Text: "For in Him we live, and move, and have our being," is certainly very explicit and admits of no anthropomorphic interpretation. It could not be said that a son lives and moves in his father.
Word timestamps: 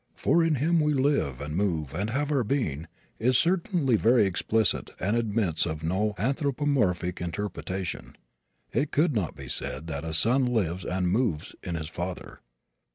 "For 0.15 0.43
in 0.43 0.55
Him 0.55 0.79
we 0.79 0.95
live, 0.95 1.39
and 1.41 1.55
move, 1.55 1.93
and 1.93 2.09
have 2.09 2.31
our 2.31 2.43
being," 2.43 2.87
is 3.19 3.37
certainly 3.37 3.97
very 3.97 4.25
explicit 4.25 4.89
and 4.99 5.15
admits 5.15 5.67
of 5.67 5.83
no 5.83 6.15
anthropomorphic 6.17 7.21
interpretation. 7.21 8.15
It 8.73 8.91
could 8.91 9.13
not 9.13 9.35
be 9.35 9.47
said 9.47 9.85
that 9.85 10.03
a 10.03 10.15
son 10.15 10.45
lives 10.45 10.85
and 10.85 11.09
moves 11.11 11.53
in 11.61 11.75
his 11.75 11.87
father. 11.87 12.39